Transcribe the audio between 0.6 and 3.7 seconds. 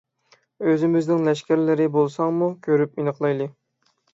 ئۆزىمىزنىڭ لەشكەرلىرى بولساڭمۇ، كۆرۈپ ئېنىقلايلى.